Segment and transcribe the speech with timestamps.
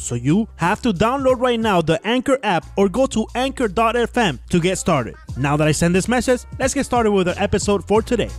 [0.00, 4.60] So you have to download right now the Anchor app or go to anchor.fm to
[4.60, 5.14] get started.
[5.36, 8.30] Now that I send this message, let's get started with our episode for today.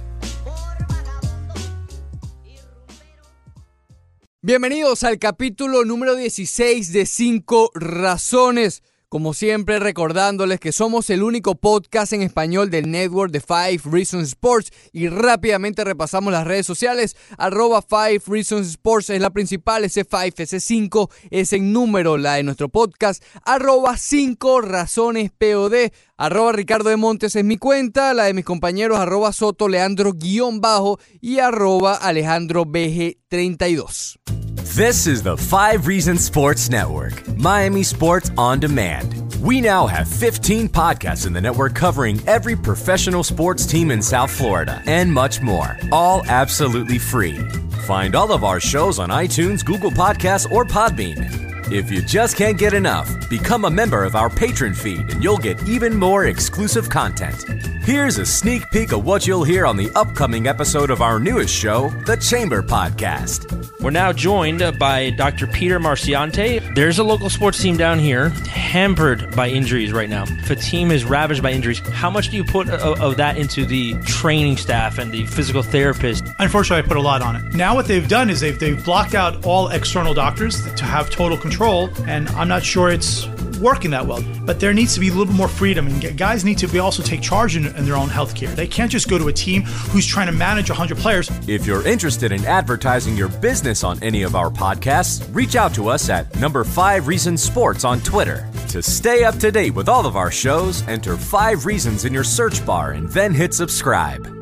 [4.44, 8.82] Bienvenidos al capítulo número 16 de 5 razones.
[9.12, 14.30] Como siempre, recordándoles que somos el único podcast en español del network de Five Reasons
[14.30, 17.18] Sports y rápidamente repasamos las redes sociales.
[17.38, 22.36] Arroba Five Reasons Sports es la principal, ese 5, ese 5 es el número, la
[22.36, 23.22] de nuestro podcast.
[23.44, 25.92] Arroba 5 razones POD.
[26.16, 30.62] Arroba Ricardo de Montes es mi cuenta, la de mis compañeros arroba Soto Leandro guion
[30.62, 34.20] bajo y arroba Alejandro BG 32.
[34.64, 39.36] This is the Five Reasons Sports Network, Miami Sports on Demand.
[39.42, 44.32] We now have 15 podcasts in the network covering every professional sports team in South
[44.32, 47.38] Florida and much more, all absolutely free.
[47.86, 51.51] Find all of our shows on iTunes, Google Podcasts, or Podbean.
[51.72, 55.38] If you just can't get enough, become a member of our patron feed and you'll
[55.38, 57.46] get even more exclusive content.
[57.84, 61.56] Here's a sneak peek of what you'll hear on the upcoming episode of our newest
[61.56, 63.58] show, The Chamber Podcast.
[63.82, 65.48] We're now joined by Dr.
[65.48, 66.76] Peter Marciante.
[66.76, 70.26] There's a local sports team down here hampered by injuries right now.
[70.28, 73.38] If a team is ravaged by injuries, how much do you put of, of that
[73.38, 76.24] into the training staff and the physical therapist?
[76.38, 77.56] Unfortunately, I put a lot on it.
[77.56, 81.38] Now, what they've done is they've, they've blocked out all external doctors to have total
[81.38, 83.28] control, and I'm not sure it's
[83.62, 84.24] working that well.
[84.46, 86.80] But there needs to be a little bit more freedom, and guys need to be
[86.80, 88.50] also take charge in, in their own health care.
[88.50, 91.30] They can't just go to a team who's trying to manage 100 players.
[91.48, 95.88] If you're interested in advertising your business on any of our podcasts, reach out to
[95.88, 98.50] us at number 5 Reasons Sports on Twitter.
[98.70, 102.24] To stay up to date with all of our shows, enter 5 Reasons in your
[102.24, 104.41] search bar and then hit subscribe.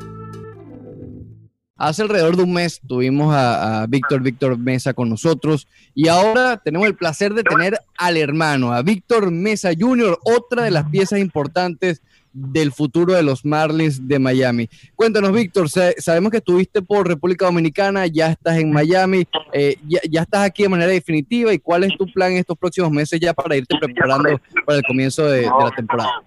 [1.80, 6.86] Hace alrededor de un mes tuvimos a, Víctor Víctor Mesa con nosotros y ahora tenemos
[6.86, 12.02] el placer de tener al hermano, a Víctor Mesa Jr., otra de las piezas importantes
[12.34, 14.68] del futuro de los Marlins de Miami.
[14.94, 20.42] Cuéntanos, Víctor, sabemos que estuviste por República Dominicana, ya estás en Miami, eh, ya, estás
[20.42, 23.78] aquí de manera definitiva y cuál es tu plan estos próximos meses ya para irte
[23.80, 26.24] preparando para el comienzo de la temporada.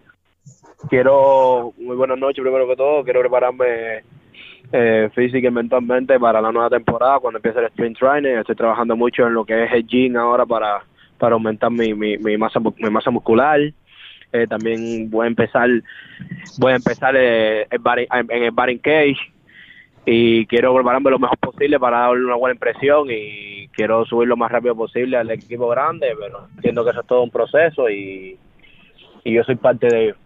[0.88, 4.02] Quiero, muy buenas noches primero que todo, quiero prepararme
[4.72, 8.38] eh, física y mentalmente para la nueva temporada cuando empiece el sprint training.
[8.38, 10.82] Estoy trabajando mucho en lo que es el gym ahora para,
[11.18, 13.60] para aumentar mi, mi, mi masa mi masa muscular.
[14.32, 15.68] Eh, también voy a empezar
[16.58, 19.18] voy a empezar eh, en el batting cage
[20.06, 24.36] y quiero prepararme lo mejor posible para darle una buena impresión y quiero subir lo
[24.36, 28.38] más rápido posible al equipo grande, pero entiendo que eso es todo un proceso y,
[29.22, 30.16] y yo soy parte de ello.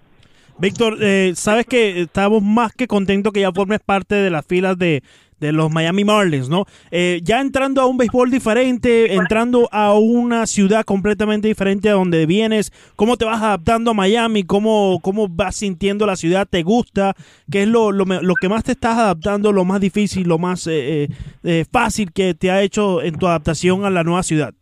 [0.59, 4.79] Víctor, eh, sabes que estamos más que contentos que ya formes parte de las filas
[4.79, 5.03] de,
[5.41, 6.65] de los Miami Marlins, ¿no?
[6.91, 12.25] Eh, ya entrando a un béisbol diferente, entrando a una ciudad completamente diferente a donde
[12.27, 14.45] vienes, ¿cómo te vas adaptando a Miami?
[14.45, 16.49] ¿Cómo, cómo vas sintiendo la ciudad?
[16.49, 17.15] ¿Te gusta?
[17.51, 20.67] ¿Qué es lo, lo, lo que más te estás adaptando, lo más difícil, lo más
[20.67, 21.09] eh,
[21.45, 24.55] eh, fácil que te ha hecho en tu adaptación a la nueva ciudad?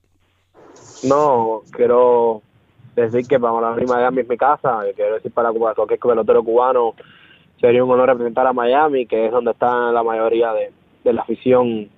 [1.04, 2.42] No, quiero
[2.94, 6.94] decir que para mí Miami es mi casa, quiero decir para cualquier pelotero cubano
[7.60, 10.70] sería un honor representar a Miami, que es donde está la mayoría de,
[11.02, 11.88] de la afición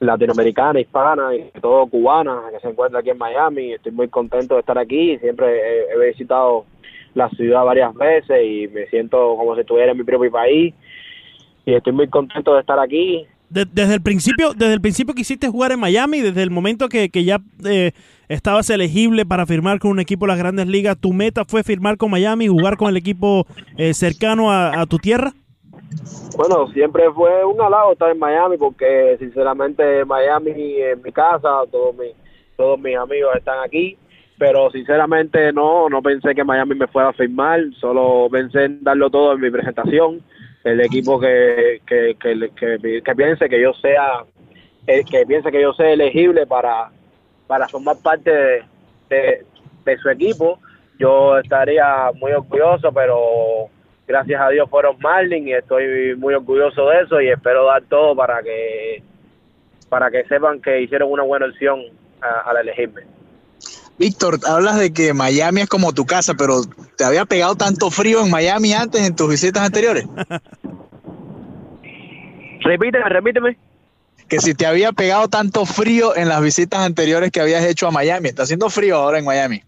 [0.00, 3.72] latinoamericana, hispana y todo cubana que se encuentra aquí en Miami.
[3.72, 6.64] Estoy muy contento de estar aquí, siempre he visitado
[7.14, 10.74] la ciudad varias veces y me siento como si estuviera en mi propio país
[11.64, 13.26] y estoy muy contento de estar aquí.
[13.52, 17.10] De, desde el principio, desde el principio quisiste jugar en Miami, desde el momento que,
[17.10, 17.92] que ya eh,
[18.28, 21.98] estabas elegible para firmar con un equipo de las grandes ligas, ¿tu meta fue firmar
[21.98, 23.46] con Miami y jugar con el equipo
[23.76, 25.34] eh, cercano a, a, tu tierra?
[26.34, 31.94] Bueno, siempre fue un halago estar en Miami porque sinceramente Miami es mi casa, todos
[31.94, 32.12] mis,
[32.56, 33.98] todos mis amigos están aquí,
[34.38, 39.10] pero sinceramente no, no pensé que Miami me fuera a firmar, solo pensé en darlo
[39.10, 40.22] todo en mi presentación,
[40.64, 44.24] el equipo que, que, que, que, piense que yo sea,
[44.86, 46.90] el que piense que yo sea elegible para
[47.46, 48.62] para formar parte de,
[49.10, 49.44] de,
[49.84, 50.58] de, su equipo.
[50.98, 53.68] Yo estaría muy orgulloso, pero
[54.06, 58.14] gracias a Dios fueron Marlins y estoy muy orgulloso de eso y espero dar todo
[58.14, 59.02] para que
[59.88, 61.82] para que sepan que hicieron una buena opción
[62.20, 63.02] al elegirme.
[63.98, 66.62] Víctor, hablas de que Miami es como tu casa, pero
[66.96, 70.06] ¿te había pegado tanto frío en Miami antes en tus visitas anteriores?
[72.60, 73.58] repíteme, repíteme.
[74.28, 77.90] Que si te había pegado tanto frío en las visitas anteriores que habías hecho a
[77.90, 78.28] Miami.
[78.28, 79.62] Está haciendo frío ahora en Miami.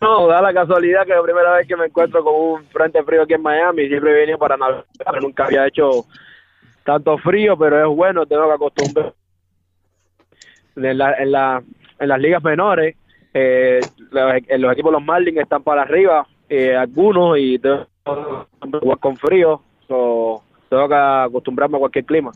[0.00, 3.22] No, da la casualidad que la primera vez que me encuentro con un frente frío
[3.22, 4.86] aquí en Miami, siempre venía para navegar,
[5.20, 6.06] nunca había hecho
[6.84, 9.14] tanto frío, pero es bueno, tengo que acostumbrar.
[10.76, 11.62] En, la, en, la,
[12.00, 12.96] en las ligas menores,
[13.32, 13.80] eh,
[14.10, 17.86] los, los, equipos los Marlins están para arriba, eh, algunos, y tengo
[18.98, 22.32] con frío, so, tengo que acostumbrarme a cualquier clima.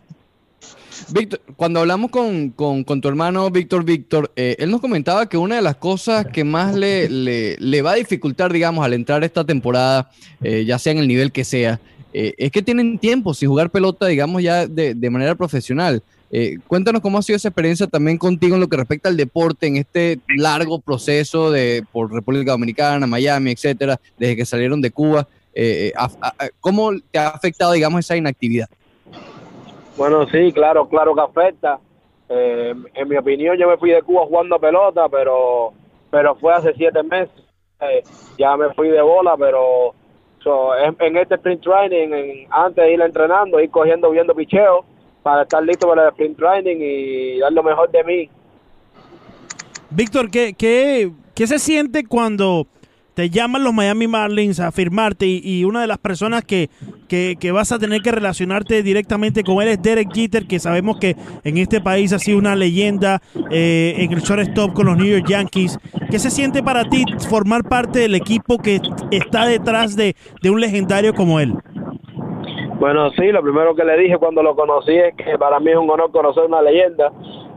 [1.13, 5.57] Víctor, cuando hablamos con, con, tu hermano Víctor Víctor, eh, él nos comentaba que una
[5.57, 9.45] de las cosas que más le, le, le va a dificultar, digamos, al entrar esta
[9.45, 10.11] temporada,
[10.43, 11.81] eh, ya sea en el nivel que sea,
[12.13, 16.03] eh, es que tienen tiempo sin jugar pelota, digamos, ya de, de manera profesional.
[16.37, 19.69] Eh, cuéntanos cómo ha sido esa experiencia también contigo en lo que respecta al deporte,
[19.69, 25.29] en este largo proceso de por República Dominicana, Miami, etcétera, desde que salieron de Cuba.
[25.55, 28.69] Eh, a, a, ¿Cómo te ha afectado, digamos, esa inactividad?
[29.97, 31.79] Bueno, sí, claro, claro que afecta.
[32.29, 35.73] Eh, en mi opinión, yo me fui de Cuba jugando pelota, pero
[36.11, 37.31] pero fue hace siete meses.
[37.81, 38.03] Eh,
[38.39, 39.95] ya me fui de bola, pero
[40.43, 44.85] so, en, en, este sprint training, en, antes de ir entrenando, ir cogiendo, viendo picheo,
[45.25, 48.31] para estar listo para el sprint training y dar lo mejor de mí.
[49.91, 52.67] Víctor, ¿qué, qué, ¿qué se siente cuando
[53.15, 56.69] te llaman los Miami Marlins a firmarte y, y una de las personas que,
[57.09, 60.99] que, que, vas a tener que relacionarte directamente con él es Derek Jeter, que sabemos
[60.99, 65.07] que en este país ha sido una leyenda eh, en el shortstop con los New
[65.07, 65.79] York Yankees.
[66.11, 68.81] ¿Qué se siente para ti formar parte del equipo que
[69.11, 71.55] está detrás de, de un legendario como él?
[72.79, 75.77] Bueno, sí, lo primero que le dije cuando lo conocí es que para mí es
[75.77, 77.13] un honor conocer una leyenda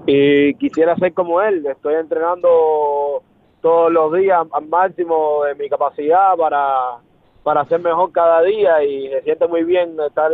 [0.06, 1.66] y quisiera ser como él.
[1.66, 3.24] Estoy entrenando
[3.62, 7.00] todos los días al máximo de mi capacidad para,
[7.44, 10.32] para ser mejor cada día y se siente muy bien estar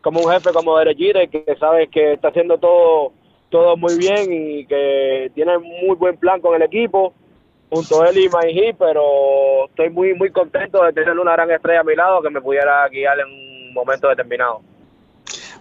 [0.00, 3.12] como un jefe como Derek Jeter que sabe que está haciendo todo
[3.50, 7.12] todo muy bien y que tiene muy buen plan con el equipo
[7.70, 11.80] junto a él y Maiji, pero estoy muy muy contento de tener una gran estrella
[11.80, 13.41] a mi lado que me pudiera guiar en
[13.72, 14.60] un momento determinado.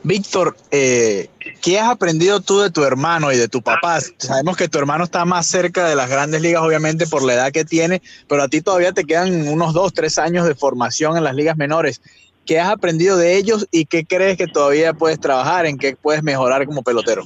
[0.04, 1.30] Víctor, eh,
[1.62, 4.00] ¿qué has aprendido tú de tu hermano y de tu papá?
[4.18, 7.52] Sabemos que tu hermano está más cerca de las grandes ligas, obviamente, por la edad
[7.52, 11.24] que tiene, pero a ti todavía te quedan unos dos, tres años de formación en
[11.24, 12.02] las ligas menores.
[12.48, 16.24] ¿Qué has aprendido de ellos y qué crees que todavía puedes trabajar, en qué puedes
[16.24, 17.22] mejorar como pelotero?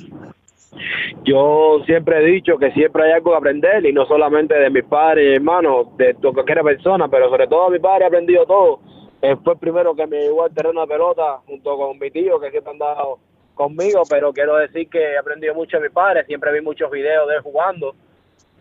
[1.24, 4.84] Yo siempre he dicho que siempre hay algo que aprender y no solamente de mis
[4.84, 8.82] padres y hermanos, de cualquier persona, pero sobre todo de mi padre he aprendido todo
[9.30, 12.40] él fue el primero que me llevó al terreno de pelota junto con mi tío
[12.40, 13.20] que siempre han dado
[13.56, 17.28] conmigo, pero quiero decir que he aprendido mucho de mi padre, siempre vi muchos videos
[17.28, 17.96] de él jugando.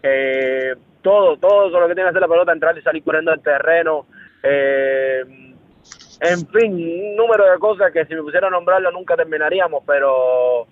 [0.03, 3.43] Eh, todo, todo lo que tiene que hacer la pelota, entrar y salir corriendo al
[3.43, 4.07] terreno.
[4.43, 5.23] Eh,
[6.21, 10.67] en fin, un número de cosas que si me pusiera a nombrarlo nunca terminaríamos, pero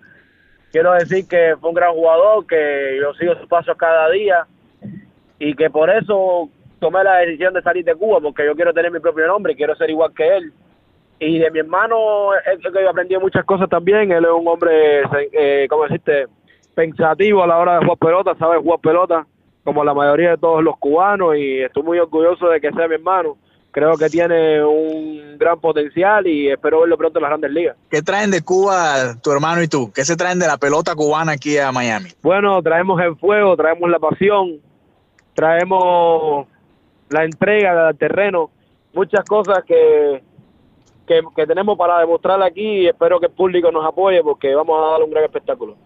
[0.71, 4.47] quiero decir que fue un gran jugador, que yo sigo sus pasos cada día
[5.39, 6.49] y que por eso
[6.83, 9.57] tomé la decisión de salir de Cuba porque yo quiero tener mi propio nombre y
[9.57, 10.53] quiero ser igual que él.
[11.21, 14.11] Y de mi hermano, es que aprendí muchas cosas también.
[14.11, 15.03] Él es un hombre,
[15.33, 16.27] eh, ¿cómo decirte?
[16.75, 19.27] Pensativo a la hora de jugar pelota, sabe jugar pelota,
[19.63, 21.37] como la mayoría de todos los cubanos.
[21.37, 23.37] Y estoy muy orgulloso de que sea mi hermano.
[23.71, 27.77] Creo que tiene un gran potencial y espero verlo pronto en las grandes ligas.
[27.93, 29.93] ¿Qué traen de Cuba tu hermano y tú?
[29.95, 32.11] ¿Qué se traen de la pelota cubana aquí a Miami?
[32.23, 34.61] Bueno, traemos el fuego, traemos la pasión,
[35.35, 36.49] traemos
[37.13, 38.51] la entrega del terreno,
[38.93, 40.23] muchas cosas que,
[41.07, 44.79] que, que, tenemos para demostrar aquí y espero que el público nos apoye porque vamos
[44.79, 45.77] a dar un gran espectáculo.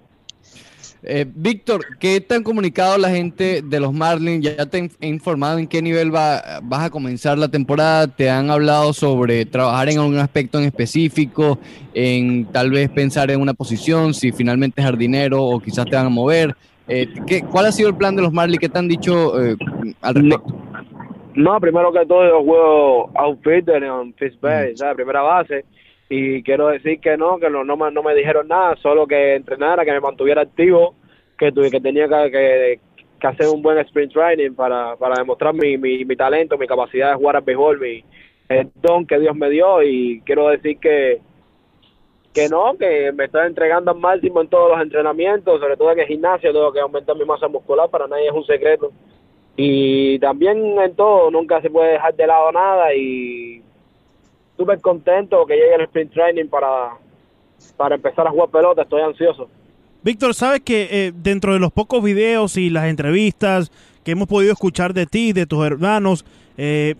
[1.08, 4.44] Eh, Víctor, ¿qué te han comunicado la gente de los Marlins?
[4.44, 8.08] ¿Ya te han informado en qué nivel va, vas a comenzar la temporada?
[8.08, 11.60] ¿Te han hablado sobre trabajar en algún aspecto en específico?
[11.94, 16.06] ¿En tal vez pensar en una posición, si finalmente es jardinero o quizás te van
[16.06, 16.56] a mover?
[16.88, 18.58] Eh, ¿qué, ¿Cuál ha sido el plan de los Marlins?
[18.58, 19.56] ¿Qué te han dicho eh,
[20.00, 20.65] al respecto?
[21.36, 21.60] No.
[21.60, 24.76] Primero que todo yo juego outfielder en first base, mm.
[24.76, 24.96] ¿sabes?
[24.96, 25.64] primera base.
[26.08, 29.34] Y quiero decir que no, que no, no, me, no me dijeron nada, solo que
[29.34, 30.94] entrenara, que me mantuviera activo,
[31.36, 32.80] que, tuve, que tenía que, que,
[33.20, 37.10] que, hacer un buen sprint training para, para demostrar mi, mi, mi talento, mi capacidad
[37.10, 38.04] de jugar al béisbol, mi,
[38.48, 39.82] el don que Dios me dio.
[39.82, 41.20] Y quiero decir que,
[42.32, 45.98] que no, que me estoy entregando al máximo en todos los entrenamientos, sobre todo en
[45.98, 48.92] el gimnasio, tengo que aumentar mi masa muscular, para nadie es un secreto
[49.56, 53.62] y también en todo nunca se puede dejar de lado nada y
[54.56, 56.92] súper contento que llegue el sprint training para,
[57.76, 59.48] para empezar a jugar pelota, estoy ansioso.
[60.02, 63.72] Víctor, sabes que eh, dentro de los pocos videos y las entrevistas
[64.04, 66.24] que hemos podido escuchar de ti, de tus hermanos,
[66.56, 66.94] eh,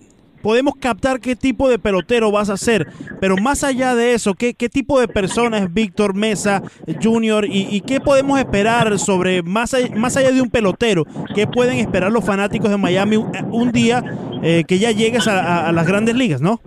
[0.47, 2.87] podemos captar qué tipo de pelotero vas a ser.
[3.21, 6.63] Pero más allá de eso, ¿qué, qué tipo de persona es Víctor Mesa
[7.03, 7.47] Jr.
[7.49, 11.03] Y, qué podemos esperar sobre, más, más allá de un pelotero,
[11.35, 14.05] qué pueden esperar los fanáticos de Miami un, día
[14.41, 16.61] eh, que ya llegues a, las grandes ligas, ¿no?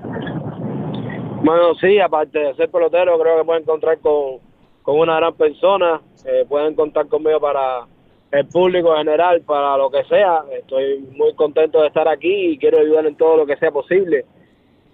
[1.42, 4.40] Bueno, sí, aparte de ser pelotero, creo que pueden encontrar con,
[4.84, 7.88] con una gran persona, eh, pueden contar conmigo para
[8.32, 10.44] el público en general, para lo que sea.
[10.52, 14.26] Estoy muy contento de estar aquí y quiero ayudar en todo lo que sea posible.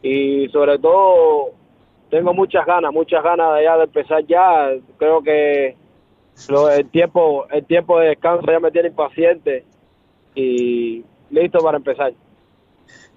[0.02, 1.52] Y sobre todo,
[2.10, 4.72] tengo muchas ganas, muchas ganas de ya de empezar ya.
[4.98, 5.76] Creo que
[6.78, 9.64] el tiempo el tiempo de descanso ya me tiene impaciente
[10.36, 12.14] y listo para empezar.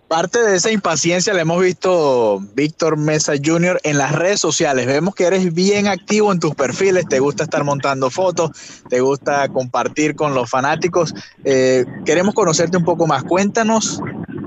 [0.08, 3.78] Parte de esa impaciencia la hemos visto Víctor Mesa Jr.
[3.82, 4.86] en las redes sociales.
[4.86, 8.50] Vemos que eres bien activo en tus perfiles, te gusta estar montando fotos,
[8.88, 11.14] te gusta compartir con los fanáticos.
[11.44, 13.22] Eh, queremos conocerte un poco más.
[13.22, 14.00] Cuéntanos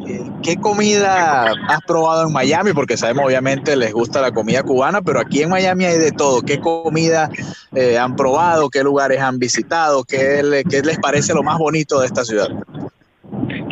[0.08, 5.04] eh, qué comida has probado en Miami, porque sabemos obviamente les gusta la comida cubana,
[5.04, 6.42] pero aquí en Miami hay de todo.
[6.42, 7.30] ¿Qué comida
[7.76, 8.72] eh, han probado?
[8.72, 10.06] ¿Qué lugares han visitado?
[10.06, 12.50] ¿Qué, ¿Qué les parece lo más bonito de esta ciudad?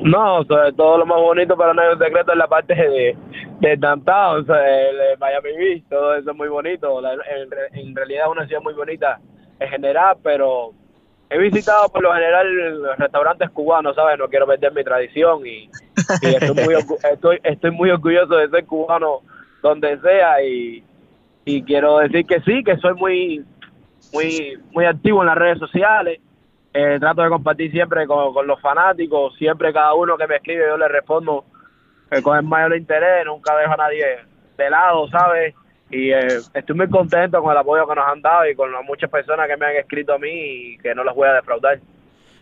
[0.04, 3.18] No, sobre todo lo más bonito para no hay un secreto es la parte de,
[3.60, 7.00] de downtown, o sea, el, Miami Beach, todo eso es muy bonito.
[7.74, 9.20] en, realidad es una ciudad muy bonita
[9.60, 10.74] en general, pero
[11.30, 14.18] he visitado por lo general los restaurantes cubanos, ¿sabes?
[14.18, 15.70] No quiero perder mi tradición y,
[16.22, 16.74] estoy, muy
[17.12, 19.22] estoy, estoy muy orgulloso de ser cubano
[19.62, 20.84] donde sea y,
[21.46, 23.46] y quiero decir que sí, que soy muy
[24.14, 26.20] muy muy activo en las redes sociales
[26.74, 30.78] eh, trato de compartir siempre con, los fanáticos, siempre cada uno que me escribe yo
[30.78, 31.46] le respondo
[32.12, 34.06] eh, con el mayor interés, nunca dejo a nadie
[34.58, 35.56] de lado, ¿sabes?
[35.90, 38.84] Y eh, estoy muy contento con el apoyo que nos han dado y con las
[38.86, 41.80] muchas personas que me han escrito a mí y que no los voy a defraudar.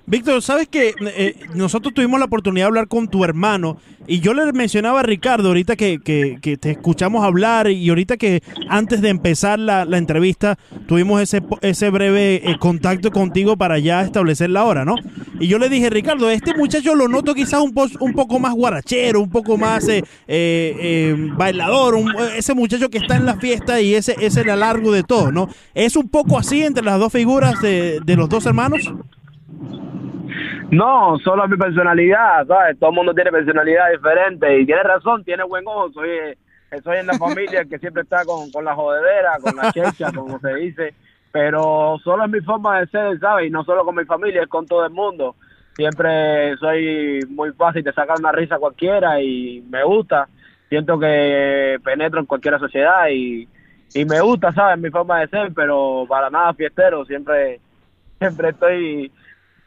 [0.09, 4.33] Víctor, sabes que eh, nosotros tuvimos la oportunidad de hablar con tu hermano y yo
[4.33, 9.59] le mencionaba a Ricardo ahorita que, te escuchamos hablar y ahorita que antes de empezar
[9.59, 14.95] la, entrevista tuvimos ese, ese breve eh, contacto contigo para ya establecer la hora, ¿no?
[15.41, 19.19] Y yo le dije, Ricardo, este muchacho lo noto quizás un, un poco más guarachero,
[19.19, 21.95] un poco más eh, bailador,
[22.33, 25.49] ese muchacho que está en la fiesta y ese es el alargo de todo, ¿no?
[25.73, 28.89] ¿Es un poco así entre las dos figuras de, de los dos hermanos?
[30.71, 32.77] No, solo mi personalidad, ¿sabes?
[32.77, 35.91] Todo el mundo tiene personalidad diferente y tiene razón, tiene buen ojo.
[35.93, 36.37] Soy, eh,
[36.83, 40.39] soy en la familia que siempre está con, con la jodedera, con la checha, como
[40.39, 40.93] se dice.
[41.31, 43.47] Pero solo es mi forma de ser, ¿sabes?
[43.47, 45.35] Y no solo con mi familia, es con todo el mundo.
[45.77, 50.27] Siempre soy muy fácil de sacar una risa cualquiera y me gusta.
[50.67, 53.47] Siento que penetro en cualquier sociedad y,
[53.93, 54.77] y me gusta, ¿sabes?
[54.79, 57.05] Mi forma de ser, pero para nada fiestero.
[57.05, 57.61] Siempre,
[58.19, 59.11] siempre estoy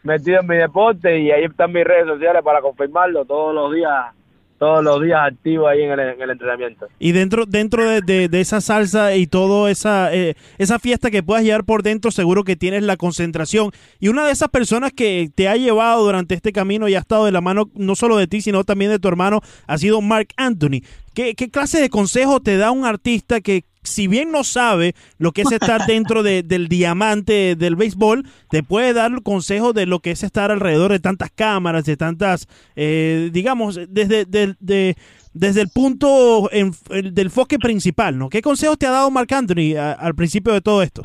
[0.02, 4.14] metido en mi deporte y ahí están mis redes sociales para confirmarlo todos los días
[4.60, 6.86] todos los días activo ahí en el, entrenamiento.
[6.98, 11.64] Y dentro dentro de, esa salsa y toda esa, eh, esa fiesta que puedas llevar
[11.64, 13.70] por dentro, seguro que tienes la concentración.
[14.00, 17.24] Y una de esas personas que te ha llevado durante este camino y ha estado
[17.24, 20.28] de la mano no solo de ti, sino también de tu hermano, ha sido Mark
[20.36, 20.82] Anthony.
[21.14, 25.32] ¿Qué, qué clase de consejo te da un artista que si bien no sabe lo
[25.32, 30.12] que es estar dentro del diamante del béisbol, te puede dar consejos de lo que
[30.12, 37.18] es estar alrededor de tantas cámaras, de tantas, eh, digamos, desde, desde el punto del
[37.18, 38.28] enfoque principal, ¿no?
[38.28, 41.02] ¿Qué consejos te ha dado Marc Anthony al principio de todo esto?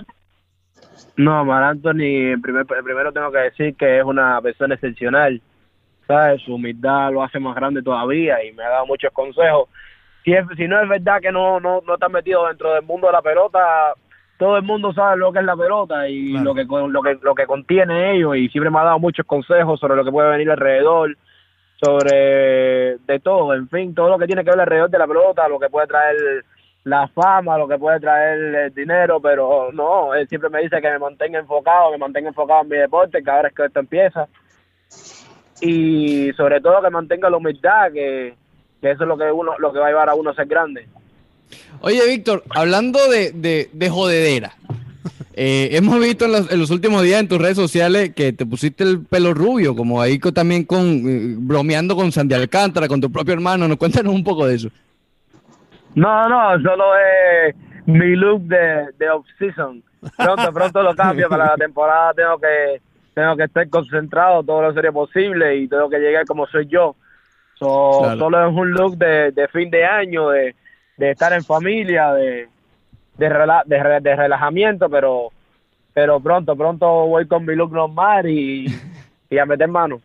[1.18, 5.42] No, Marc Anthony, primer, primero tengo que decir que es una persona excepcional,
[6.08, 6.42] ¿sabes?
[6.42, 9.70] Su humildad lo hace más grande todavía y me ha dado muchos consejos
[10.26, 13.22] si, no es verdad que no, no, no están metidos dentro del mundo de la
[13.22, 13.94] pelota,
[14.38, 17.36] todo el mundo sabe lo que es la pelota y lo que lo que lo
[17.36, 20.52] que contiene ellos y siempre me ha dado muchos consejos sobre lo que puede venir
[20.52, 21.16] alrededor
[21.82, 25.48] sobre de todo en fin todo lo que tiene que ver alrededor de la pelota
[25.48, 26.44] lo que puede traer
[26.84, 30.90] la fama lo que puede traer el dinero pero no él siempre me dice que
[30.90, 34.28] me mantenga enfocado que mantenga enfocado en mi deporte que ahora es que esto empieza.
[35.62, 38.36] Y sobre todo que mantenga la humildad que
[38.86, 40.46] que eso es lo que uno lo que va a llevar a uno a ser
[40.46, 40.88] grande.
[41.82, 43.32] Oye, Víctor, hablando de,
[43.74, 44.52] de, jodedera,
[45.34, 49.04] eh, hemos visto en los, últimos días en tus redes sociales que te pusiste el
[49.04, 53.68] pelo rubio, como ahí también con eh, bromeando con Sandy Alcántara, con tu propio hermano.
[53.68, 54.70] ¿Nos cuéntanos un poco de eso?
[55.96, 57.56] No, no, solo es
[57.88, 59.82] mi look de, de off-season.
[60.16, 62.14] Pronto, pronto lo cambio para la temporada.
[62.14, 62.82] Tengo que
[63.16, 66.98] tengo que estar concentrado todo lo sería posible y tengo que llegar como soy yo
[67.58, 70.56] Solo es un look de, fin de año, de,
[70.98, 72.48] estar en familia, de,
[73.18, 73.30] de,
[74.16, 75.32] relajamiento, pero
[75.94, 78.66] pero pronto, pronto voy con mi look normal y,
[79.30, 80.02] y a meter mano.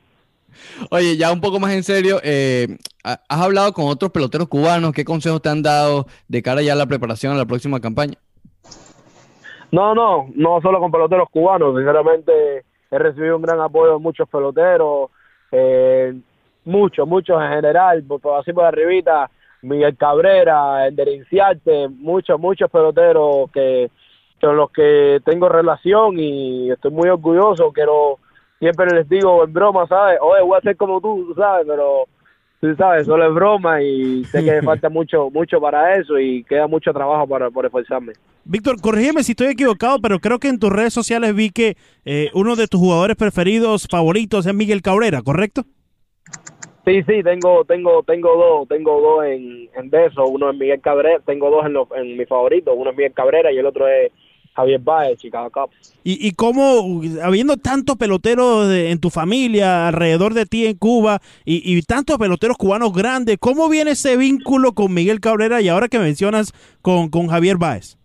[0.91, 4.93] Oye, ya un poco más en serio, eh, ¿has hablado con otros peloteros cubanos?
[4.93, 8.15] ¿Qué consejos te han dado de cara ya a la preparación a la próxima campaña?
[9.73, 12.33] No, no, no solo con peloteros cubanos, sinceramente
[12.91, 15.11] he recibido un gran apoyo de muchos peloteros,
[15.53, 16.15] eh,
[16.65, 19.31] muchos, muchos en general, por, así por arribita,
[19.63, 23.91] Miguel Cabrera, Enderinciarte, muchos, muchos peloteros que
[24.41, 28.19] con los que tengo relación y estoy muy orgulloso, quiero
[28.59, 30.19] siempre les digo en broma, ¿sabes?
[30.23, 31.67] Oye, voy a ser como tú, ¿sabes?
[31.67, 32.05] Pero
[32.61, 36.67] tú sabes, solo es broma y sé que falta mucho mucho para eso y queda
[36.67, 38.15] mucho trabajo para, por esforzarme.
[38.45, 42.31] Víctor, corrígeme si estoy equivocado, pero creo que en tus redes sociales vi que eh,
[42.33, 45.65] uno de tus jugadores preferidos, favoritos, es Miguel Cabrera, ¿correcto?
[46.91, 50.81] Sí, sí, tengo tengo tengo dos, tengo dos en, en de eso, uno es Miguel
[50.81, 53.87] Cabrera, tengo dos en, los, en mi favorito, uno es Miguel Cabrera y el otro
[53.87, 54.11] es
[54.57, 55.95] Javier Baez, Chicago Cubs.
[56.03, 61.21] ¿Y, y cómo, habiendo tantos peloteros de- en tu familia, alrededor de ti en Cuba,
[61.45, 65.87] y, y tantos peloteros cubanos grandes, ¿cómo viene ese vínculo con Miguel Cabrera y ahora
[65.87, 67.97] que mencionas con, con Javier Baez?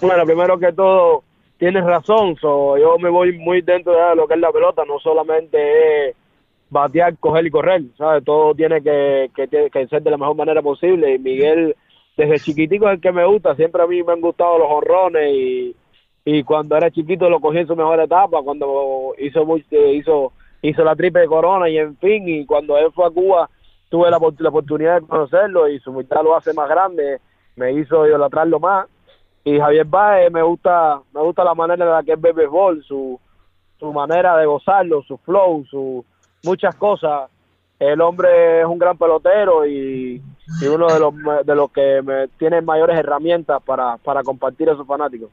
[0.00, 1.22] Bueno, primero que todo,
[1.58, 4.98] tienes razón, so, yo me voy muy dentro de lo que es la pelota, no
[4.98, 6.16] solamente es
[6.70, 8.24] batear, coger y correr, ¿sabes?
[8.24, 11.14] Todo tiene que, que, que ser de la mejor manera posible.
[11.14, 11.76] Y Miguel
[12.16, 15.32] desde chiquitico es el que me gusta, siempre a mí me han gustado los honrones
[15.32, 15.76] y,
[16.24, 20.32] y cuando era chiquito lo cogí en su mejor etapa, cuando hizo muy, eh, hizo
[20.62, 23.48] hizo la triple corona y en fin, y cuando él fue a Cuba
[23.88, 27.20] tuve la, la oportunidad de conocerlo y su mitad lo hace más grande,
[27.56, 28.86] me hizo idolatrarlo más.
[29.42, 32.34] Y Javier Baez me gusta me gusta la manera en la que es ve
[32.86, 33.18] su
[33.78, 36.04] su manera de gozarlo, su flow, su
[36.42, 37.30] muchas cosas.
[37.78, 40.20] El hombre es un gran pelotero y,
[40.70, 41.14] uno de los
[41.46, 45.30] de los que me, tiene mayores herramientas para, para compartir a sus fanáticos.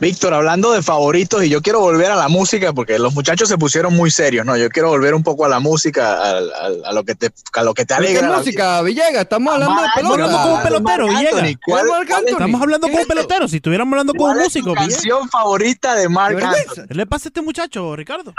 [0.00, 3.56] Víctor, hablando de favoritos, y yo quiero volver a la música porque los muchachos se
[3.56, 4.56] pusieron muy serios, ¿no?
[4.56, 6.40] Yo quiero volver un poco a la música, a, a-
[6.86, 8.28] a lo que te, a lo que te ¿Pero ¿Qué alegra.
[8.28, 9.22] la música, Villegas?
[9.22, 10.14] Estamos hablando de pelota.
[10.14, 11.32] hablando como un pelotero, Villegas.
[11.34, 12.32] Anthony, ¿cuál- ¿Cuál Marc cuál es- Anthony?
[12.32, 13.14] Estamos hablando ¿Qué con es esto?
[13.14, 14.70] peloteros, si estuviéramos hablando con un músico.
[14.70, 14.88] Villegas.
[14.94, 16.86] canción favorita de Mark ¿Qué Anthony?
[16.88, 18.34] ¿Qué le pasa a este muchacho, Ricardo?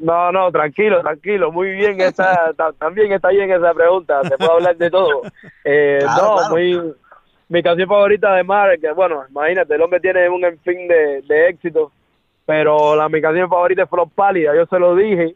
[0.00, 4.50] No, no, tranquilo, tranquilo, muy bien, esa, ta- también está bien esa pregunta, se puede
[4.50, 5.22] hablar de todo.
[5.64, 6.50] Eh, Claro, no, claro.
[6.50, 6.94] muy,
[7.52, 11.48] mi canción favorita de Mark, que bueno, imagínate, el hombre tiene un enfín de, de
[11.50, 11.92] éxito,
[12.46, 15.34] pero la mi canción favorita es Flor Pálida, yo se lo dije,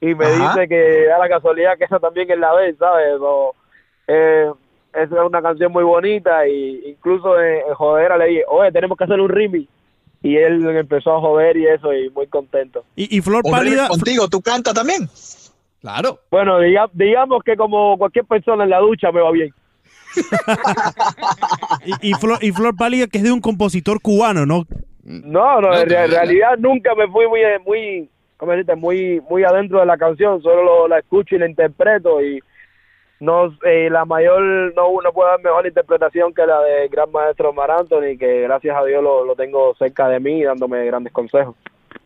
[0.00, 0.54] y me Ajá.
[0.54, 3.14] dice que da la casualidad que esa también es la vez, ¿sabes?
[3.20, 3.54] O,
[4.08, 4.50] eh,
[4.94, 8.96] esa es una canción muy bonita, y incluso en, en Jodera le dije, oye, tenemos
[8.96, 9.68] que hacer un remix,
[10.22, 12.84] y él empezó a joder y eso, y muy contento.
[12.96, 15.08] Y, y Flor Pálida, contigo, ¿tú cantas también?
[15.82, 16.18] Claro.
[16.30, 19.52] Bueno, diga- digamos que como cualquier persona en la ducha me va bien.
[22.02, 24.66] Y, Flor, y Flor Pálida, que es de un compositor cubano, ¿no?
[25.04, 28.74] No, no, en, rea- en realidad nunca me fui muy, muy, ¿cómo decirte?
[28.76, 32.40] Muy, muy adentro de la canción, solo lo- la escucho y la interpreto y
[33.20, 34.40] no, eh, la mayor,
[34.74, 38.76] no, no puedo dar mejor interpretación que la de gran maestro Mar Anthony, que gracias
[38.76, 41.54] a Dios lo, lo tengo cerca de mí dándome grandes consejos.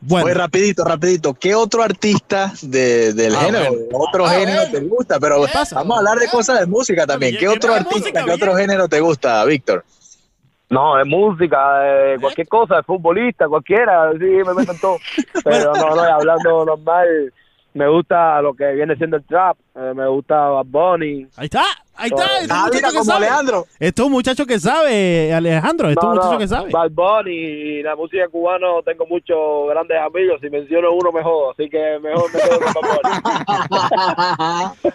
[0.01, 1.35] Bueno, Oye, rapidito, rapidito.
[1.35, 3.87] ¿Qué otro artista de, del Ah, género, bueno.
[3.93, 4.79] otro Ah, género bueno.
[4.79, 5.19] te gusta?
[5.21, 5.77] Pero pasa?
[5.77, 7.37] vamos a hablar de cosas de música también.
[7.39, 9.85] ¿Qué otro ¿qué artista, música, qué otro género te gusta, Víctor?
[10.71, 14.99] No, de música, de cualquier cosa, de futbolista, cualquiera, sí, me meto en todo.
[15.45, 17.33] Pero no, no, hablando normal,
[17.75, 21.27] me gusta lo que viene siendo el trap, eh, me gusta Bad Bunny.
[21.37, 21.63] ahí está,
[21.97, 22.25] ahí está.
[22.25, 23.27] Este es un Ah, muchacho mira, que como sabe.
[23.27, 23.67] Alejandro.
[23.79, 25.89] Este es un muchacho que sabe, Alejandro.
[25.89, 26.71] Este es un muchacho que sabe.
[26.71, 29.37] Bad Bunny y la música cubana tengo muchos
[29.71, 33.15] grandes amigos, si menciono uno mejor, así que mejor me quedo con Bad Bunny.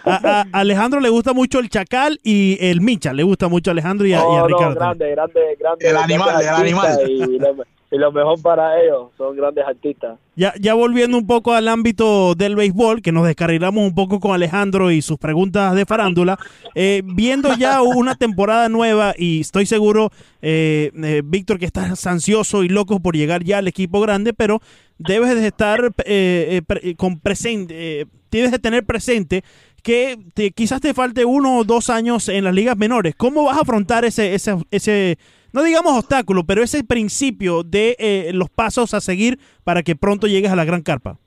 [0.04, 3.12] A, a- a Alejandro le gusta mucho el Chacal y el Micha.
[3.12, 4.74] Le gusta mucho a Alejandro y a, y a No, no, Ricardo.
[4.74, 5.88] grande, grande, grande.
[5.88, 6.98] El animal, el animal.
[7.10, 7.54] Y lo,
[7.90, 10.18] y lo mejor para ellos, son grandes artistas.
[10.36, 14.32] Ya, ya volviendo un poco al ámbito del béisbol, que nos descarrilamos un poco con
[14.32, 16.38] Alejandro y sus preguntas de farándula,
[16.74, 22.62] eh, viendo ya una temporada nueva y estoy seguro, eh, eh, Víctor, que estás ansioso
[22.62, 24.60] y loco por llegar ya al equipo grande, pero
[24.98, 29.42] debes de estar eh, eh, con presente, eh, debes de tener presente
[29.82, 33.14] que te- quizás te falte uno o dos años en las ligas menores.
[33.16, 35.18] ¿Cómo vas a afrontar ese, ese, ese
[35.52, 40.26] no digamos obstáculo, pero ese principio de eh, los pasos a seguir para que pronto
[40.26, 41.18] llegues a la gran carpa?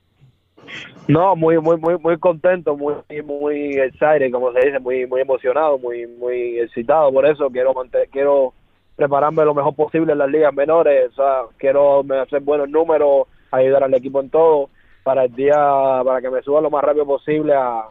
[1.06, 5.78] No, muy, muy, muy, muy contento, muy, muy excited, como se dice, muy, muy emocionado,
[5.78, 7.50] muy, muy excitado por eso.
[7.50, 7.74] Quiero,
[8.10, 8.54] quiero
[8.96, 13.94] prepararme lo mejor posible en las ligas menores, o quiero hacer buenos números, ayudar al
[13.94, 14.70] equipo en todo,
[15.02, 15.54] para el día,
[16.04, 17.84] para que me suba lo más rápido posible a,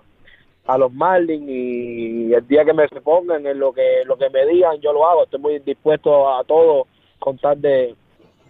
[0.65, 4.29] a los Marlins y el día que me se pongan en lo que, lo que
[4.29, 5.23] me digan, yo lo hago.
[5.23, 6.87] Estoy muy dispuesto a todo,
[7.19, 7.95] con tal de,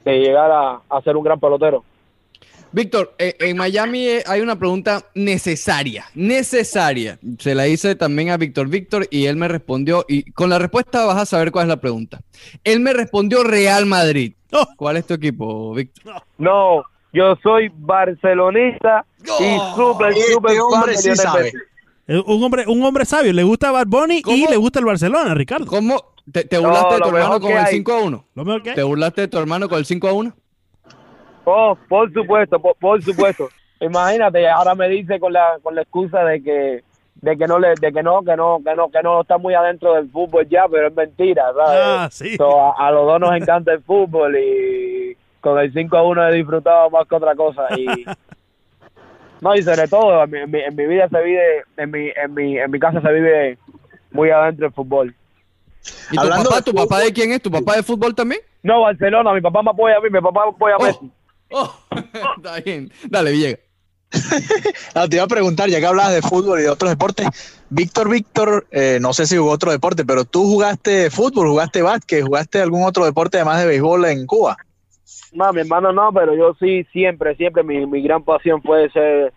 [0.06, 1.84] de llegar a, a ser un gran pelotero.
[2.71, 7.19] Víctor, eh, en Miami eh, hay una pregunta necesaria, necesaria.
[7.38, 11.06] Se la hice también a Víctor Víctor y él me respondió, y con la respuesta
[11.06, 12.21] vas a saber cuál es la pregunta.
[12.63, 14.34] Él me respondió Real Madrid.
[14.52, 14.65] Oh.
[14.76, 16.15] ¿Cuál es tu equipo, Víctor?
[16.39, 21.52] No, yo soy barcelonista y súper, Este súper fan hombre de sí sabe.
[22.08, 24.50] Eh, Un hombre, un hombre sabio, le gusta Bad Bunny y ¿Cómo?
[24.50, 25.66] le gusta el Barcelona, Ricardo.
[25.66, 25.96] ¿Cómo?
[26.32, 27.74] ¿Te, te burlaste de lo tu hermano con el hay.
[27.74, 28.26] 5 a 1?
[28.36, 28.76] ¿Lo mejor que hay?
[28.76, 30.34] ¿Te burlaste de tu hermano con el 5 a 1?
[31.46, 33.50] Oh, por supuesto, por, por supuesto.
[33.82, 36.84] Imagínate, ahora me dice con la con la excusa de que
[37.16, 39.54] de que no le de que no que no que no que no está muy
[39.54, 41.82] adentro del fútbol ya, pero es mentira, ¿sabes?
[41.84, 42.38] Ah, sí.
[42.38, 46.30] So, a, a los dos nos encanta el fútbol y con el 5 a 1
[46.30, 47.86] he disfrutado más que otra cosa y
[49.44, 52.10] no y sobre todo en mi, en mi, en mi vida se vive en mi
[52.16, 53.58] en mi en mi casa se vive
[54.12, 55.14] muy adentro el fútbol.
[56.12, 56.62] ¿Y tu Hablando papá?
[56.62, 57.42] de ¿Tu papá de quién es?
[57.42, 58.42] ¿Tu papá de fútbol también?
[58.64, 60.84] No, Barcelona, mi papá me apoya a mí, mi papá apoya a Oh.
[60.86, 61.12] Messi.
[61.52, 61.76] Oh,
[62.38, 62.92] está bien.
[63.10, 63.60] Dale, Villegas.
[64.96, 67.28] Ah, te iba a preguntar, ya que hablabas de fútbol y de otros deportes,
[67.70, 72.24] Víctor, Víctor, eh, no sé si jugó otro deporte, pero tú jugaste fútbol, jugaste básquet,
[72.24, 74.58] jugaste algún otro deporte además de béisbol en Cuba.
[75.34, 79.34] No, mi hermano no, pero yo sí, siempre, siempre, mi, mi gran pasión fue ser,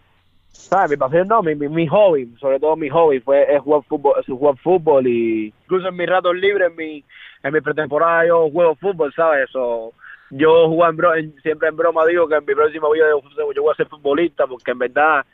[0.53, 0.91] ¿sabes?
[0.91, 4.15] Mi pasión no, mi, mi, mi hobby, sobre todo mi hobby fue es jugar fútbol,
[4.21, 7.05] es jugar fútbol y incluso en mis ratos libres, en mi,
[7.43, 9.49] en mi pretemporada yo juego fútbol, ¿sabes?
[9.55, 9.93] O
[10.31, 13.53] yo juego en, bro- en- siempre en broma digo que en mi próximo vida yo,
[13.53, 15.25] yo voy a ser futbolista porque en verdad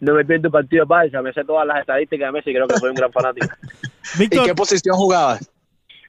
[0.00, 2.54] no me pierdo un partido de Barça, me sé todas las estadísticas de Messi y
[2.54, 3.48] creo que soy un gran fanático.
[4.20, 5.50] ¿Y qué posición jugabas?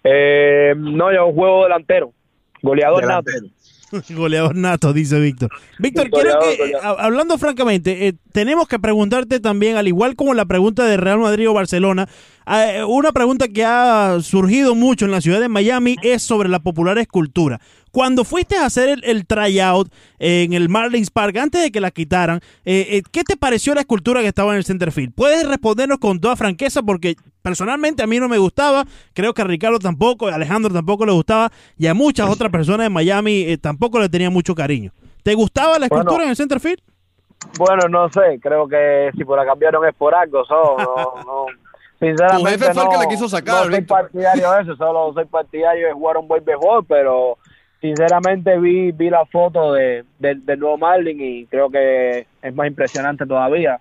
[0.04, 2.13] Eh, no, yo juego delantero,
[2.62, 3.32] goleador nato.
[4.10, 5.49] Goleador nato, dice Víctor.
[5.80, 6.86] Víctor, quiero que, goleador.
[6.86, 11.19] a- hablando francamente, eh, tenemos que preguntarte también, al igual como la pregunta de Real
[11.19, 12.08] Madrid o Barcelona,
[12.47, 16.60] eh, una pregunta que ha surgido mucho en la ciudad de Miami es sobre la
[16.60, 17.60] popular escultura.
[17.91, 21.91] Cuando fuiste a hacer el, el tryout en el Marlins Park, antes de que la
[21.91, 25.13] quitaran, eh, eh, ¿qué te pareció la escultura que estaba en el center field?
[25.15, 29.45] Puedes respondernos con toda franqueza porque personalmente a mí no me gustaba, creo que a
[29.45, 33.58] Ricardo tampoco, a Alejandro tampoco le gustaba y a muchas otras personas de Miami eh,
[33.58, 34.91] tampoco le tenía mucho cariño.
[35.23, 35.95] ¿Te gustaba la Bueno.
[35.95, 36.80] escultura en el center field?
[37.58, 41.45] Bueno, no sé, creo que si por la cambiaron es por algo, so, no, no.
[41.99, 44.75] Sinceramente, Tu jefe fue el no, que la quiso sacar, no soy partidario de eso,
[44.78, 47.38] solo soy partidario de jugar un buen béisbol, pero
[47.82, 52.68] sinceramente vi vi la foto de, del- del nuevo Marlin y creo que es más
[52.68, 53.80] impresionante todavía.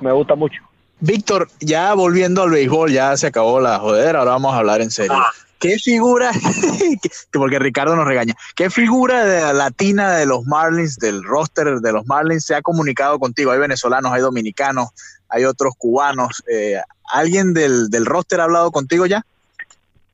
[0.00, 0.62] Me gusta mucho.
[1.00, 4.90] Víctor, ya volviendo al béisbol, ya se acabó la jodera, ahora vamos a hablar en
[4.90, 5.16] serio.
[5.58, 6.30] ¿Qué figura,
[7.02, 11.80] que- porque Ricardo nos regaña, qué figura de la latina de los Marlins, del roster
[11.80, 13.50] de los Marlins, se ha comunicado contigo?
[13.50, 14.88] Hay venezolanos, hay dominicanos,
[15.28, 16.42] hay otros cubanos.
[16.50, 16.80] eh,
[17.12, 19.24] ¿Alguien del, del roster ha hablado contigo ya?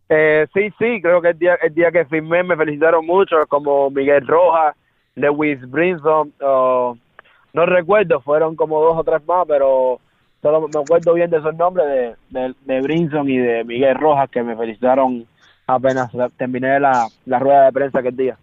[0.08, 3.90] Eh, sí, sí, creo que el día, el día que firmé me felicitaron mucho, como
[3.90, 4.76] Miguel Rojas,
[5.14, 9.98] Lewis Brinson, no recuerdo, fueron como dos o tres más, pero
[10.42, 14.30] solo me acuerdo bien de esos nombres de, de, de Brinson y de Miguel Rojas
[14.30, 15.26] que me felicitaron
[15.66, 18.36] apenas terminé la, la rueda de prensa aquel día.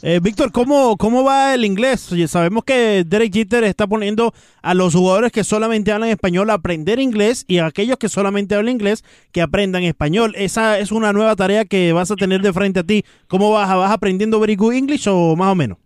[0.00, 2.14] Eh, Víctor, ¿cómo, ¿cómo va el inglés?
[2.28, 4.32] Sabemos que Derek Jeter está poniendo
[4.62, 8.54] a los jugadores que solamente hablan español a aprender inglés y a aquellos que solamente
[8.54, 10.34] hablan inglés que aprendan español.
[10.36, 13.04] Esa es una nueva tarea que vas a tener de frente a ti.
[13.26, 13.68] ¿Cómo vas?
[13.74, 15.78] ¿Vas aprendiendo very good English o más o menos?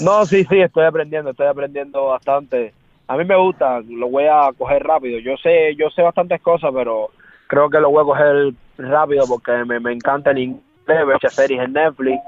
[0.00, 2.74] No, sí, sí, estoy aprendiendo, estoy aprendiendo bastante.
[3.06, 5.20] A mí me gusta, lo voy a coger rápido.
[5.20, 7.10] Yo sé, yo sé bastantes cosas, pero
[7.46, 11.60] creo que lo voy a coger rápido porque me, me encanta el inglés, muchas series
[11.62, 12.18] en Netflix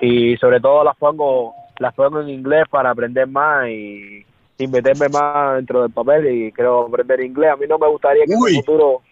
[0.00, 4.24] y sobre todo las pongo, las pongo en inglés para aprender más y,
[4.58, 7.50] y meterme más dentro del papel y creo aprender inglés.
[7.52, 8.52] A mí no me gustaría que Uy.
[8.52, 9.02] en el futuro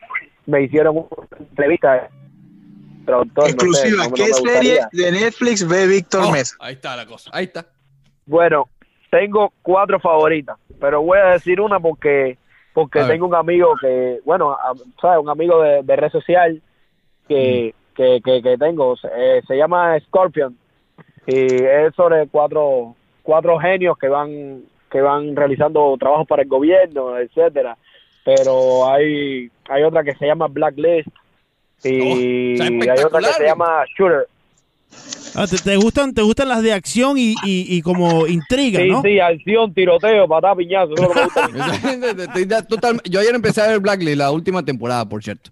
[0.46, 1.06] me hicieran una
[1.38, 2.08] entrevista.
[3.04, 6.56] traductor, no sé, Exclusiva, no- ¿qué serie de Netflix ve Víctor Oh, Mesa?
[6.60, 7.30] ahí está la cosa.
[7.32, 7.66] Ahí está.
[8.26, 8.68] Bueno,
[9.10, 12.38] tengo cuatro favoritas, pero voy a decir una porque
[12.72, 13.12] porque A ver.
[13.12, 15.18] tengo un amigo que, bueno, a- ¿sabes?
[15.20, 16.62] Un amigo de, de red social
[17.26, 20.56] que, que, que, que tengo, eh, se llama Scorpion
[21.26, 27.16] y es sobre cuatro cuatro genios que van que van realizando trabajos para el gobierno,
[27.18, 27.76] etcétera.
[28.24, 31.08] Pero hay hay otra que se llama Blacklist
[31.84, 34.26] y Oh, hay otra que se llama Shooter.
[35.34, 38.88] Ah, ¿te, te gustan, ¿Te gustan las de acción y, y, y como intriga, Sí,
[38.88, 39.00] no?
[39.02, 42.24] sí, acción, tiroteo, patada, piñazo, eso es lo que me gusta.
[42.24, 45.50] Estoy de- total- Yo ayer empecé a ver Blacklist, la última temporada, por cierto.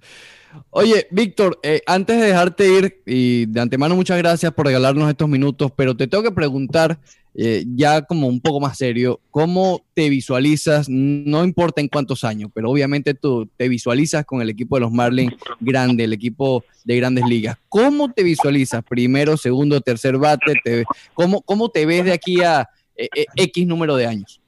[0.71, 5.29] Oye, Víctor, eh, antes de dejarte ir, y de antemano muchas gracias por regalarnos estos
[5.29, 6.99] minutos, pero te tengo que preguntar,
[7.35, 10.89] eh, ya como un poco más serio, ¿cómo te visualizas?
[10.89, 14.91] No importa en cuántos años, pero obviamente tú te visualizas con el equipo de los
[14.91, 17.57] Marlins grande, el equipo de grandes ligas.
[17.69, 18.83] ¿Cómo te visualizas?
[18.83, 20.55] Primero, segundo, tercer bate.
[20.65, 20.85] Te,
[21.15, 24.41] ¿cómo, ¿Cómo te ves de aquí a eh, eh, X número de años?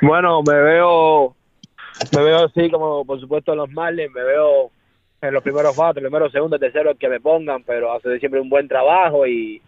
[0.00, 1.36] Bueno, me veo,
[2.16, 4.70] me veo así como por supuesto en los Marlins, me veo
[5.22, 8.68] en los primeros bates, primero, segundo, tercero, que me pongan, pero hace siempre un buen
[8.68, 9.62] trabajo y,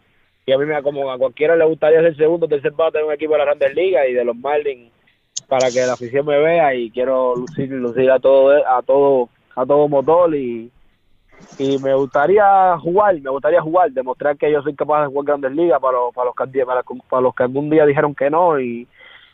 [0.47, 3.13] y a mí me como a cualquiera le gustaría ser segundo, tercer bate en un
[3.13, 4.93] equipo de las grandes ligas y de los Marlins
[5.49, 9.65] para que la afición me vea y quiero lucir, lucir a todo, a todo, a
[9.65, 10.71] todo motor y,
[11.59, 15.53] y me gustaría jugar, me gustaría jugar, demostrar que yo soy capaz de jugar grandes
[15.53, 16.67] ligas para los, para los, que,
[17.09, 18.87] para los que algún día dijeron que no y,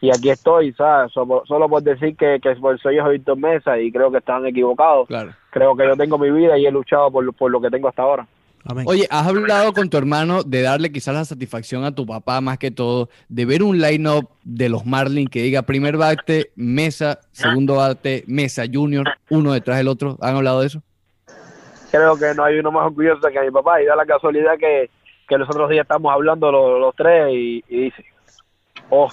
[0.04, 1.12] y aquí estoy, ¿sabes?
[1.12, 5.08] Solo, solo por decir que, que soy yo Víctor Mesa y creo que están equivocados.
[5.08, 5.32] Claro.
[5.50, 8.02] Creo que yo tengo mi vida y he luchado por, por lo que tengo hasta
[8.02, 8.26] ahora.
[8.66, 8.84] Amén.
[8.86, 12.58] Oye, ¿has hablado con tu hermano de darle quizás la satisfacción a tu papá más
[12.58, 17.76] que todo, de ver un line-up de los Marlins que diga primer bate, Mesa, segundo
[17.76, 20.18] bate, Mesa Junior, uno detrás del otro?
[20.20, 20.82] ¿Han hablado de eso?
[21.90, 24.90] Creo que no hay uno más orgulloso que mi papá y da la casualidad que,
[25.26, 28.04] que los otros días estamos hablando los, los tres y, y dice,
[28.90, 29.08] oh,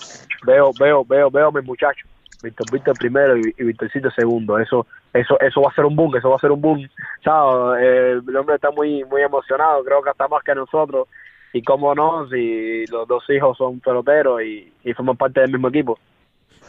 [0.46, 2.10] veo, veo, veo, veo a mis muchachos.
[2.44, 4.58] Víctor Víctor primero y, y Víctorcito segundo.
[4.58, 6.90] Eso, eso, eso va a ser un boom, eso va a ser un boom.
[7.24, 11.08] Chao, eh, el hombre está muy, muy emocionado, creo que hasta más que nosotros.
[11.54, 15.68] Y cómo no, si los dos hijos son peloteros y, y forman parte del mismo
[15.68, 16.00] equipo.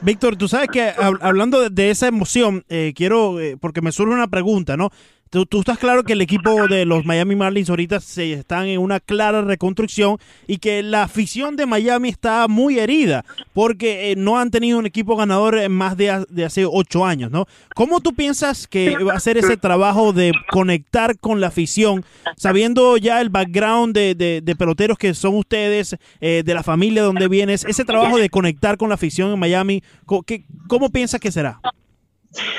[0.00, 4.12] Víctor, tú sabes que hablando de, de esa emoción, eh, quiero, eh, porque me surge
[4.12, 4.90] una pregunta, ¿no?
[5.32, 8.78] Tú, tú, estás claro que el equipo de los Miami Marlins ahorita se están en
[8.78, 14.38] una clara reconstrucción y que la afición de Miami está muy herida porque eh, no
[14.38, 17.46] han tenido un equipo ganador en más de, de, hace ocho años, ¿no?
[17.74, 22.04] ¿Cómo tú piensas que va a ser ese trabajo de conectar con la afición,
[22.36, 27.04] sabiendo ya el background de, de, de peloteros que son ustedes, eh, de la familia
[27.04, 31.20] donde vienes, ese trabajo de conectar con la afición en Miami, ¿cómo, qué, cómo piensas
[31.20, 31.58] que será?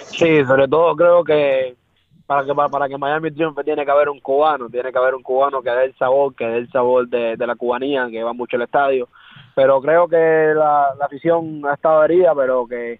[0.09, 1.82] Sí, sobre todo creo que
[2.25, 5.23] para que para que Miami triunfe tiene que haber un cubano, tiene que haber un
[5.23, 8.33] cubano que dé el sabor, que dé el sabor de, de la cubanía, que va
[8.33, 9.09] mucho al estadio.
[9.55, 12.99] Pero creo que la, la afición ha estado herida, pero que,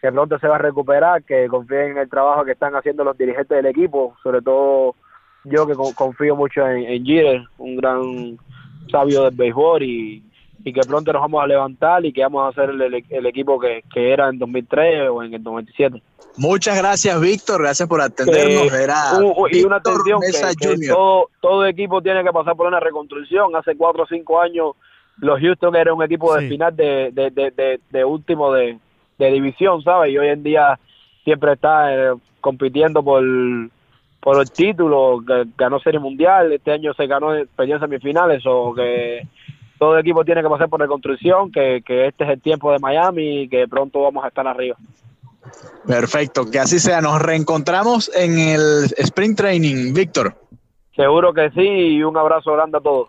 [0.00, 3.16] que pronto se va a recuperar, que confíen en el trabajo que están haciendo los
[3.16, 4.94] dirigentes del equipo, sobre todo
[5.44, 8.38] yo que confío mucho en, en un gran
[8.90, 10.27] sabio del béisbol y,
[10.64, 13.58] y que pronto nos vamos a levantar y que vamos a hacer el, el equipo
[13.58, 16.02] que, que era en 2003 o en el 97.
[16.36, 17.62] Muchas gracias, Víctor.
[17.62, 18.72] Gracias por atendernos.
[18.72, 22.68] Eh, Era uh, y una atención que, que todo, todo, equipo tiene que pasar por
[22.68, 23.54] una reconstrucción.
[23.56, 24.76] Hace cuatro o cinco años
[25.16, 28.78] los Houston era un equipo de final de, de, de, de, de último de,
[29.18, 30.12] división, ¿sabes?
[30.12, 30.78] Y hoy en día
[31.24, 33.24] siempre está eh, compitiendo por,
[34.20, 35.20] por el título.
[35.56, 36.52] Ganó Serie Mundial.
[36.52, 38.44] Este año se ganó, perdió semifinales.
[38.46, 39.26] O que
[39.78, 41.50] todo el equipo tiene que pasar por reconstrucción.
[41.50, 44.76] Que, que este es el tiempo de Miami y que pronto vamos a estar arriba.
[45.86, 47.00] Perfecto, que así sea.
[47.00, 50.34] Nos reencontramos en el Spring Training, Víctor.
[50.94, 53.08] Seguro que sí y un abrazo grande a todos.